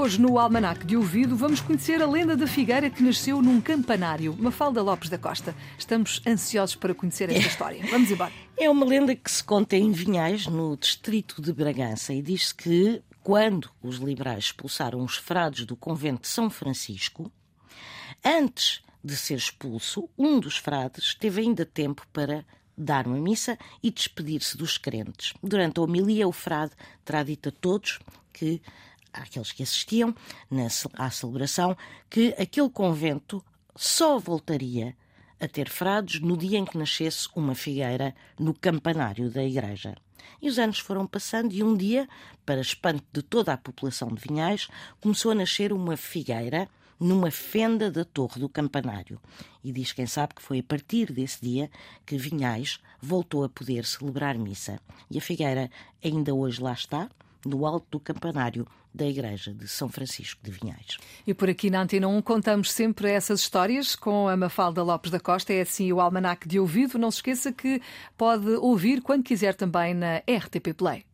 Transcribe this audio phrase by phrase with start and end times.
[0.00, 4.34] Hoje, no Almanac de Ouvido, vamos conhecer a lenda da figueira que nasceu num campanário.
[4.34, 5.54] Mafalda Lopes da Costa.
[5.78, 7.84] Estamos ansiosos para conhecer esta história.
[7.90, 8.32] Vamos embora.
[8.56, 13.02] É uma lenda que se conta em Vinhais, no distrito de Bragança, e diz-se que,
[13.22, 17.30] quando os liberais expulsaram os frades do convento de São Francisco,
[18.24, 22.42] antes de ser expulso, um dos frades teve ainda tempo para
[22.74, 25.34] dar uma missa e despedir-se dos crentes.
[25.42, 26.72] Durante a homilia, o frade
[27.04, 27.98] terá dito a todos
[28.32, 28.62] que
[29.12, 30.14] àqueles que assistiam
[30.50, 31.76] na, à celebração
[32.08, 33.44] que aquele convento
[33.76, 34.96] só voltaria
[35.40, 39.96] a ter frades no dia em que nascesse uma figueira no campanário da igreja.
[40.40, 42.08] E os anos foram passando e um dia,
[42.44, 44.68] para espanto de toda a população de Vinhais,
[45.00, 46.68] começou a nascer uma figueira
[46.98, 49.18] numa fenda da torre do campanário.
[49.64, 51.70] E diz quem sabe que foi a partir desse dia
[52.04, 54.78] que Vinhais voltou a poder celebrar missa.
[55.10, 55.70] E a figueira
[56.04, 57.08] ainda hoje lá está,
[57.44, 60.98] no alto do campanário da Igreja de São Francisco de Vinhais.
[61.26, 65.20] E por aqui na Antena 1 contamos sempre essas histórias com a Mafalda Lopes da
[65.20, 65.52] Costa.
[65.52, 66.98] É assim o Almanac de Ouvido.
[66.98, 67.80] Não se esqueça que
[68.16, 71.04] pode ouvir quando quiser também na RTP Play.